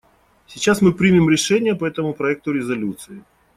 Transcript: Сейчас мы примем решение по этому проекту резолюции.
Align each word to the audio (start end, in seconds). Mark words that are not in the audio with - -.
Сейчас 0.47 0.81
мы 0.81 0.93
примем 0.93 1.29
решение 1.29 1.75
по 1.75 1.85
этому 1.85 2.15
проекту 2.15 2.51
резолюции. 2.51 3.21